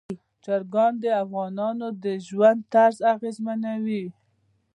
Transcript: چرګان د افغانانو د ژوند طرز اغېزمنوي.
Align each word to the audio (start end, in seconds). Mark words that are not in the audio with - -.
چرګان 0.43 0.93
د 1.03 1.05
افغانانو 1.23 1.87
د 2.03 2.05
ژوند 2.27 2.59
طرز 2.73 2.97
اغېزمنوي. 3.13 4.05